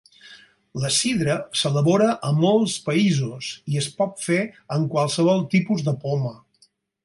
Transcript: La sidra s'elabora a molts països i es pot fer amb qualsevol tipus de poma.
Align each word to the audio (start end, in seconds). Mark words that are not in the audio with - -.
La 0.83 0.89
sidra 0.95 1.35
s'elabora 1.61 2.07
a 2.31 2.33
molts 2.39 2.79
països 2.87 3.51
i 3.75 3.79
es 3.85 3.93
pot 4.03 4.27
fer 4.31 4.41
amb 4.77 4.93
qualsevol 4.97 5.49
tipus 5.57 5.89
de 5.91 5.99
poma. 6.09 6.37